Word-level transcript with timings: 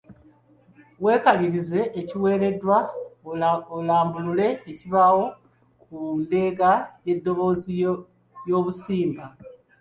Weekalirize 1.03 1.81
ekikuweereddwa 1.99 2.77
olambulule 3.77 4.47
ekibaawo 4.71 5.25
ku 5.83 5.97
ndeega 6.21 6.71
y’eddoboozi 7.05 7.73
ey’obusimba. 8.47 9.25